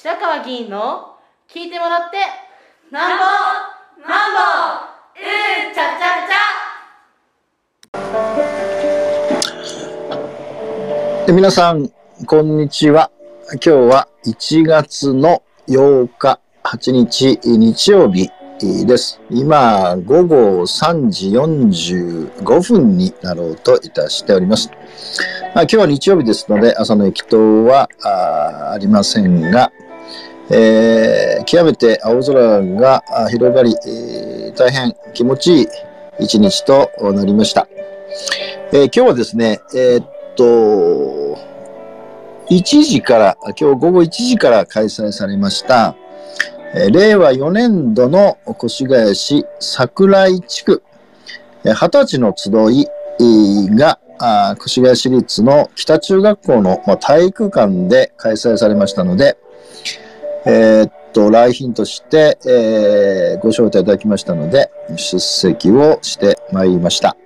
[0.00, 1.16] 白川議員の
[1.52, 2.18] 聞いてもらって
[2.92, 3.24] なんぼ
[4.08, 4.38] なんぼ
[5.16, 5.20] う
[5.72, 6.22] んちゃちゃ
[11.26, 11.90] ちゃ皆さん
[12.26, 13.10] こんにちは
[13.54, 18.30] 今日は1月の8日8日日曜日
[18.60, 19.20] です。
[19.30, 24.70] 今、午後3時45分になろうといたしております。
[25.54, 29.70] まあ、今日は日曜日ですので、朝の駅頭はあありませんが、
[30.50, 35.66] えー、極めて青空が広がり、えー、大変気持ちいい
[36.20, 37.68] 一日となりました。
[38.72, 41.38] えー、今日はですね、えー、っと、
[42.50, 45.94] 1時から、今日午後1時から開催されました、
[46.90, 50.82] 令和4年度の越谷市桜井地区、
[51.64, 52.86] 二十歳の集い
[53.74, 53.98] が、
[54.56, 59.36] 越谷市立の北中学校の体育館で開催されましたので、
[60.46, 67.16] えー、っと、来賓として、えー、ご招待いただきましたので、出席をしてまいりました。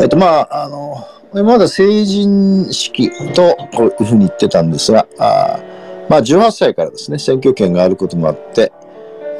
[0.00, 5.60] えっと、まあ、あの、まだ成人式とこういうふうに言ってたんですが、あ
[6.08, 8.72] まあ、18歳からですね、選挙権があることもあって、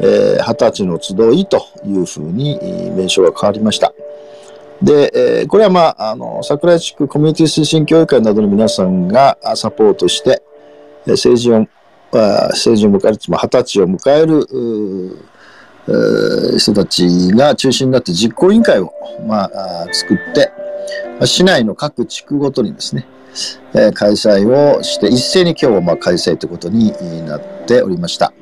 [0.01, 2.59] えー、20歳の集いというふうに
[2.95, 3.93] 名称が変わりました。
[4.83, 10.43] で、えー、これはまあ、あの、桜井地区コミュニティ推進協議会などの皆さんがサポートして、
[11.07, 11.67] 政治を、
[12.13, 14.47] 政治を迎える、つまり20歳を迎える、
[16.59, 18.93] 人たちが中心になって実行委員会を、
[19.27, 20.53] まあ、作って、
[21.27, 23.07] 市内の各地区ごとにですね、
[23.75, 26.93] え開催をして、一斉に今日はま開催ということに
[27.27, 28.33] なっておりました。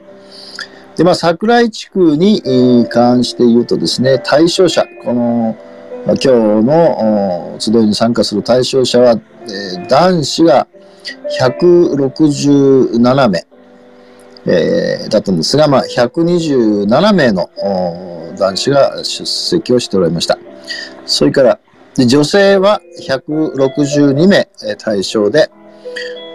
[0.97, 5.57] で、まあ、桜井地区に関して言うとですね、対象者、この、
[6.07, 6.29] 今日
[6.65, 10.67] の集いに参加する対象者は、え男子が
[11.41, 13.47] 167名、
[14.47, 17.51] えー、だったんですが、まあ、127名の
[18.39, 20.39] 男子が出席をしておられました。
[21.07, 21.59] それから、
[21.97, 24.49] 女性は162名
[24.79, 25.51] 対象で、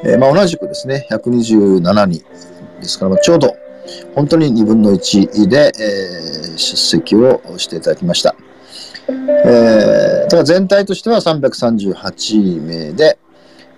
[0.03, 2.23] えー、まあ、同じくですね、127人
[2.81, 3.55] ですから、ちょうど
[4.15, 8.35] 本当に2分の1で、えー、出席をしていただきました。
[9.07, 13.17] えー、ただ全体としては338名で、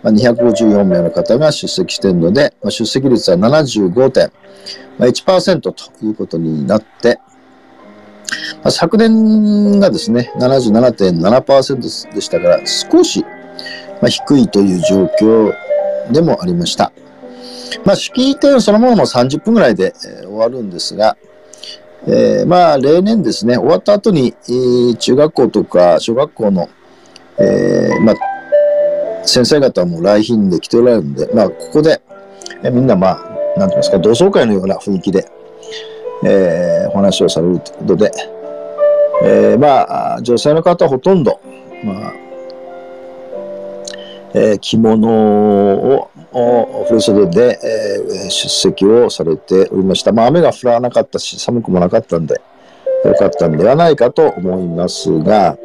[0.06, 5.74] まあ、254名の方が出席しているので、まあ、出席率は75.1%と
[6.06, 7.20] いうことになって、
[8.64, 13.30] まあ、昨年がですね、77.7%でしたから、少し、ま
[14.04, 15.52] あ、低いという状況
[16.12, 16.92] でもありました。
[17.84, 21.18] まあ、式典そのものも30分ぐらいで、えー、終わるんですが、
[22.06, 26.70] えー、まあ、例年ですね、終わった後に、えー、中学校とか小学校の、
[27.40, 28.35] えー、まあ、
[29.26, 32.02] 先生方も来賓で来ておられるんで、まあ、ここで、
[32.64, 35.26] えー、みんな、まあ、なんて言いますか、同窓会のような雰囲気で、
[36.24, 38.12] えー、お話をされるということで、
[39.24, 41.40] えー、まあ、女性の方ほとんど、
[41.84, 42.14] まあ、
[44.34, 46.10] えー、着物を
[46.90, 50.12] 振袖で、えー、出席をされておりました。
[50.12, 52.42] まあ、雨が降らなかったし、寒くもなかったんで、
[53.06, 55.58] よかったんではないかと思いますが、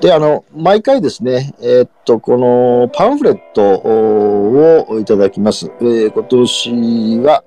[0.00, 5.70] で、あの、毎回ですね、えー、っと、このパンフレットをいただきます。
[5.80, 7.44] えー、今年は、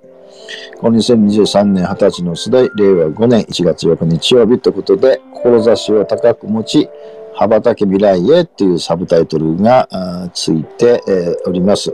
[0.78, 6.90] この2023年20歳の世代、令和5年1月8日日曜日ということで、志を高く持ち、
[7.34, 9.88] 羽ばたけ未来へというサブタイトルが
[10.34, 11.94] ついて、えー、おります。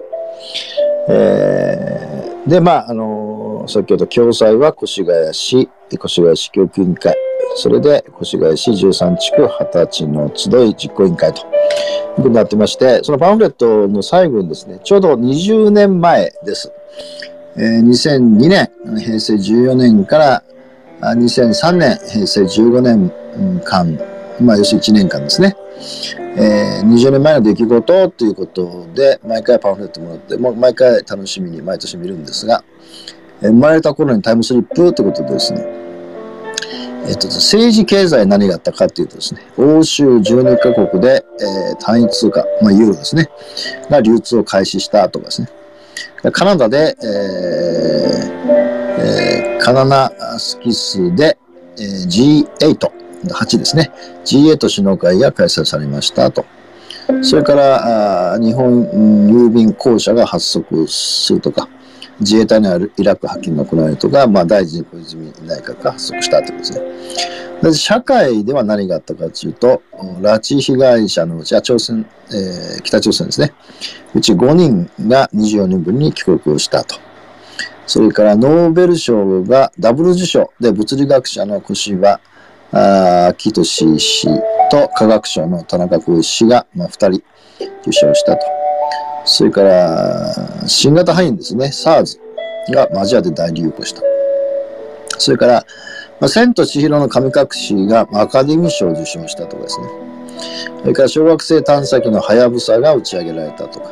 [1.09, 7.15] えー、で、まあ、あのー、先ほど共催は越谷市、越谷市教育委員会、
[7.55, 11.45] それで越谷市13地区20歳の集い実行委員会という
[12.15, 16.71] ことになってまして、そのパンフレットの最後にですね、ちょうど20年前です。
[17.57, 20.43] えー、2002年、平成14年から
[21.01, 23.11] 2003年、平成15年
[23.63, 23.99] 間、
[24.39, 25.55] まあ、要するに1年間ですね。
[26.37, 32.63] えー、20年前の出来事ということで、毎回パンフレットもらって、もう毎回楽しみに毎年見るんですが、
[33.41, 35.65] 生まれた頃にタイムスリップということでですね、
[37.07, 43.29] えっと、政治経済何があったかっていうとですね、欧州12カ国で、えー、単位通貨、まあ、ユーロですね、
[43.89, 45.49] が流通を開始したとかですね、
[46.31, 48.31] カナダで、えー
[49.03, 51.37] えー、カナナスキスで、
[51.77, 52.91] えー、G8、
[53.29, 53.91] 8ですね。
[54.25, 56.45] G8 首脳会が開催されましたと。
[57.23, 58.85] それから、日本
[59.27, 61.67] 郵便公社が発足するとか、
[62.21, 67.73] 自衛隊のイラク派遣が行われるとか、まあ、大臣小泉内閣が発足したということですね。
[67.73, 69.81] 社会では何があったかというと、
[70.21, 73.53] 拉致被害者のうち朝鮮、えー、北朝鮮ですね。
[74.15, 76.95] うち5人が24年ぶりに帰国をしたと。
[77.85, 82.19] それからノーベル賞がダブル受賞で物理学者の越場
[82.71, 84.27] 秋俊氏
[84.69, 87.23] と科学者の田中浩一氏が、まあ、2人
[87.81, 88.45] 受賞したと。
[89.25, 92.19] それから、新型肺炎ですね、SARS
[92.73, 94.01] がアジアで大流行した。
[95.17, 95.65] それから、
[96.19, 99.87] まあ、千と千尋の神隠しがアカデミー賞を受賞したとかですね。
[100.81, 103.91] それから小学生探査機のはやぶさが打ち上げられたとか。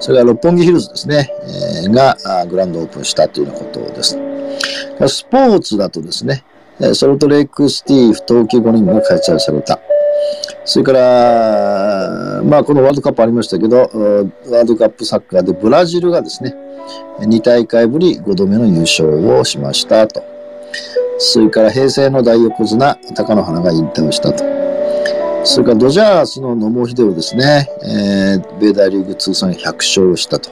[0.00, 1.30] それから六本木ヒルズですね、
[1.84, 2.16] えー、が
[2.46, 4.18] グランドオープンしたというようなことです。
[5.08, 6.44] スポーツだとですね、
[6.94, 9.78] ソルトレイクシティー不冬季五輪が開催された。
[10.66, 16.54] それから、まあ、このワールドカップありましたけど、ワールドカップサッカーでブラジルがですね、
[17.20, 19.08] 2大会ぶり5度目の優勝
[19.38, 20.24] をしましたと。
[21.18, 24.44] それから平成の大横綱、貴乃花が引退をしたと。
[25.44, 30.50] それからドジャースの野茂英雄ですね、えー、米大リーグ通算100勝をしたと。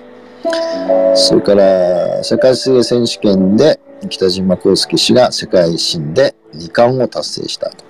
[1.17, 7.83] それから世界水泳選手権で北島康介氏が世界新で2冠を達成したと。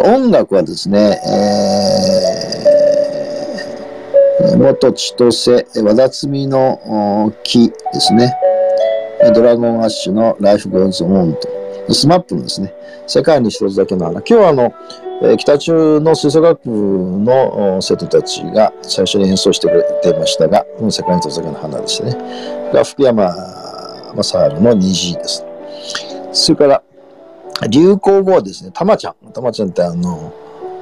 [0.00, 1.20] 音楽はですね、
[4.42, 8.32] えー、元ちとせ、ワダツミの木ですね、
[9.34, 12.72] Dragon Ash の Life goes on と、 SMAP のですね、
[13.06, 14.20] 世界に一つだけの花。
[14.20, 14.72] 今日はあの、
[15.22, 22.16] え北中の吹奏楽部の生徒たちが最初に演奏してくれてましたが、世界に一つだけの花ですね。
[22.72, 23.30] が福山
[24.16, 25.44] 雅治の虹です。
[26.32, 26.82] それから、
[27.68, 29.32] 流行語はですね、たまちゃん。
[29.32, 30.32] たまちゃんってあの、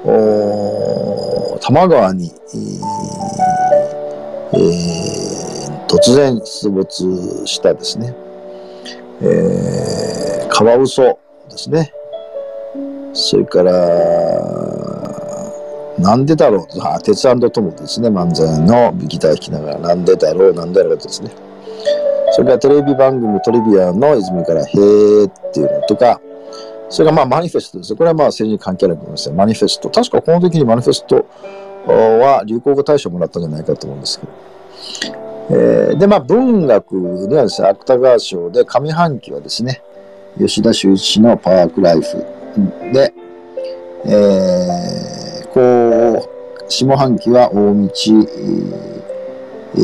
[0.05, 2.33] お多摩川に、
[4.53, 8.15] えー、突然出没したですね、
[9.21, 11.19] えー、カワウソ
[11.51, 11.93] ですね。
[13.13, 13.73] それから、
[15.99, 21.31] なんでだろうあ、鉄トモですね、漫才のギター弾きながら、なんでだろう、なんでだろうですね。
[22.33, 26.21] それからテレビ番組トリビアの泉から、へーっていうのとか、
[26.91, 29.35] それがまあマニフェストですこれはまあ政治に関係ないと思いますよ。
[29.35, 29.89] マニフェスト。
[29.89, 31.25] 確かこの時にマニフェスト
[31.87, 34.33] は流行語大賞もらったんじゃないかと思うんですけど。
[35.53, 39.83] えー、で、まあ文学にはですね、芥川賞で上半期はですね、
[40.39, 42.25] 吉田修一のパークライフ
[42.93, 43.13] で、
[44.05, 47.91] えー、こう、下半期は大道、
[49.75, 49.81] え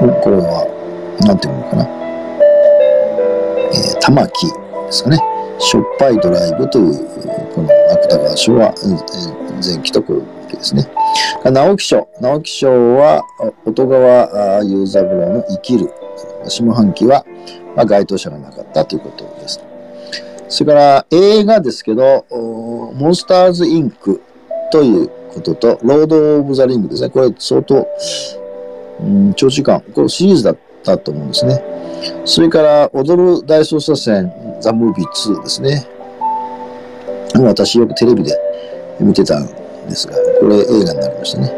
[0.00, 0.66] ー、これは、
[1.20, 2.01] なんていうのかな。
[4.02, 4.52] 玉木で
[4.90, 5.18] すかね。
[5.60, 6.94] しょっぱいドライブという、
[7.54, 8.74] この芥川賞は、
[9.64, 10.88] 前期と後期ですね。
[11.44, 12.08] 直木賞。
[12.20, 13.22] 直木賞は、
[13.64, 15.88] 音川雄三郎の生きる。
[16.48, 17.24] 下半期は、
[17.76, 19.60] まあ、該当者がなかったということです。
[20.48, 24.20] それから映画ですけど、モンスターズ・インク
[24.72, 27.10] ということと、ロード・オブ・ザ・リングですね。
[27.10, 27.86] これ相当、
[29.00, 31.62] うん、長時間、これシリーズだったと思うんですね。
[32.24, 35.86] それから、踊る大捜査線ザ・ムービー2ですね。
[37.34, 38.36] 私よくテレビで
[39.00, 39.46] 見てたん
[39.88, 41.52] ですが、これ映画になりましたね。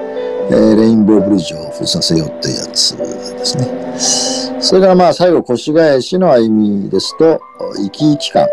[0.51, 4.61] えー、レインボーブリッジを封鎖せよってやつですね。
[4.61, 7.41] それからまあ最後、越谷市の歩みですと、
[7.77, 8.51] 生き生き館。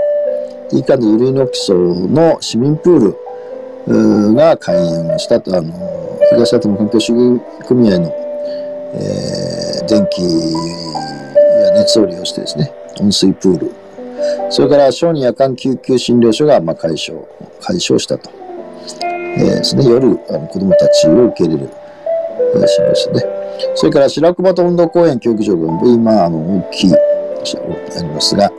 [0.73, 5.73] 以下のゆるの基礎の市民プールが開園したと、あの、
[6.31, 8.07] 東アトム環境主義組合の、
[8.93, 9.50] えー、
[9.91, 12.71] 電気や熱を利用してですね、
[13.01, 13.71] 温水プール、
[14.49, 17.19] それから小児夜間救急診療所がまあ解消、
[17.59, 18.31] 解消したと。
[19.37, 21.69] えー、ですね、夜、あの子供たちを受け入れる、
[22.55, 23.41] えー、診療所で。
[23.75, 28.49] それから白熊と運動公園競技場が今、あの、大きい、ありますが、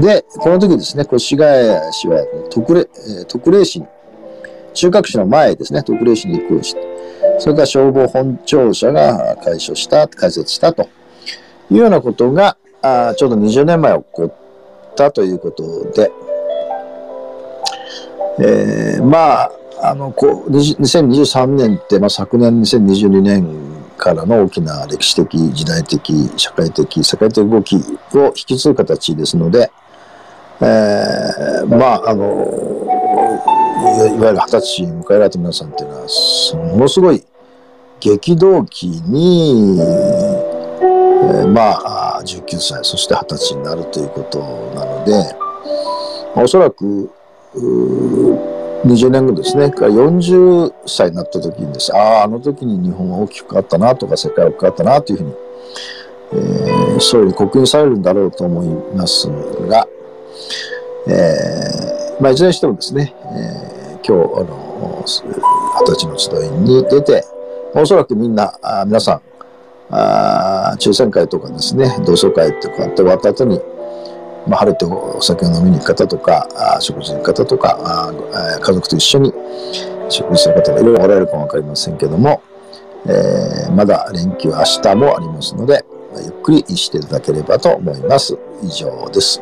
[0.00, 2.88] で、この時ですね、越谷市は特例、
[3.28, 3.86] 特例市に、
[4.74, 6.91] 中核市の前ですね、特例市に移行して、
[7.38, 10.88] それから消防本庁舎が解消した、開設したと
[11.70, 16.10] いうようなことが、あちょうど20年前起こったということで、
[18.40, 19.52] えー、まあ、
[19.82, 23.46] あの、こう、2023年って、まあ、昨年2022年
[23.96, 27.76] からの大きな歴史的、時代的、社会的、世界的動き
[28.14, 29.70] を引き継ぐ形ですので、
[30.60, 32.81] えー、まあ、あの、
[33.82, 37.22] いわゆる二十歳迎えられた皆さんっていうのは、ものすごい
[38.00, 41.70] 激動期に、えー、ま
[42.16, 44.38] あ、19歳、そして20歳になるということ
[44.74, 45.36] なので、
[46.34, 47.10] おそらく、
[48.84, 55.34] 20年後ですね、から40歳になった時にですああ、あの時に日本は大きく変わったなとか、世界は大きく変わったなというふうに、
[56.32, 59.28] えー、そういうに刻印されるんだろうと思います
[59.68, 59.86] が、
[61.06, 63.71] えー、まあ、いずれにしてもですね、えー、
[64.06, 67.24] 今日、あの、二十歳の集いに出て、
[67.74, 69.20] おそらくみんな、あ皆さん、
[69.90, 73.60] あ抽選会とかですね、同窓会とかって終わった後に、
[74.46, 79.32] まあ、晴れてお酒を飲みに行く方とか、あ食事に行く方とかあ、家族と一緒に
[80.08, 82.42] 食事する方がいろいろおられるかもわかりませんけども、
[83.06, 85.84] えー、まだ連休明日もありますので、
[86.16, 88.36] ゆっくりしていただければと思います。
[88.62, 89.40] 以上です。